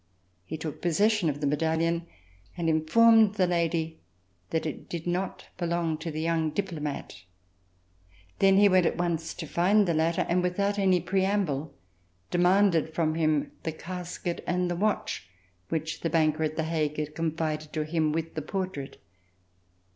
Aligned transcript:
He 0.45 0.57
took 0.57 0.81
possession 0.81 1.29
of 1.29 1.41
the 1.41 1.45
medallion 1.45 2.07
and 2.57 2.67
informed 2.67 3.35
the 3.35 3.45
lady 3.45 3.99
that 4.49 4.65
it 4.65 4.89
did 4.89 5.05
not 5.05 5.45
belong 5.59 5.99
to 5.99 6.09
the 6.09 6.19
young 6.21 6.49
diplomat. 6.49 7.21
Then 8.39 8.57
he 8.57 8.67
went 8.67 8.87
at 8.87 8.97
once 8.97 9.35
to 9.35 9.45
find 9.45 9.87
the 9.87 9.93
latter 9.93 10.25
and, 10.27 10.41
without 10.41 10.79
any 10.79 11.01
preamble, 11.01 11.75
de 12.31 12.39
manded 12.39 12.95
from 12.95 13.13
him 13.13 13.51
the 13.61 13.71
casket 13.73 14.43
and 14.47 14.71
the 14.71 14.75
watch 14.75 15.29
which 15.69 15.99
the 16.01 16.09
banker 16.09 16.41
at 16.41 16.55
The 16.55 16.63
Hague 16.63 16.97
had 16.97 17.13
confided 17.13 17.71
to 17.73 17.83
him 17.85 18.11
with 18.11 18.33
the 18.33 18.41
portrait. 18.41 18.97